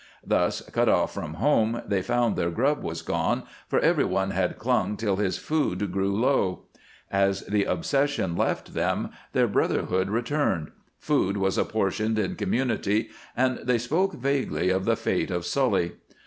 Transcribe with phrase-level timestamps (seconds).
[0.25, 4.57] Thus, cut off from home, they found their grub was gone, for every one had
[4.57, 6.63] clung till his food grew low.
[7.11, 13.77] As the obsession left them their brotherhood returned food was apportioned in community, and they
[13.77, 15.91] spoke vaguely of the fate of Sully.